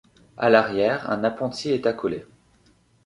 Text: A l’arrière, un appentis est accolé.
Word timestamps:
A 0.35 0.49
l’arrière, 0.49 1.11
un 1.11 1.23
appentis 1.23 1.69
est 1.69 1.85
accolé. 1.85 2.25